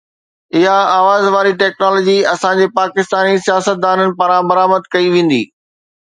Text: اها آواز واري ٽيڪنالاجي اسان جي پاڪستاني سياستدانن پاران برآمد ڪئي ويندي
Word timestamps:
اها 0.59 0.77
آواز 0.99 1.23
واري 1.33 1.51
ٽيڪنالاجي 1.59 2.15
اسان 2.33 2.55
جي 2.61 2.65
پاڪستاني 2.79 3.35
سياستدانن 3.49 4.15
پاران 4.23 4.49
برآمد 4.53 4.89
ڪئي 4.97 5.13
ويندي 5.17 5.39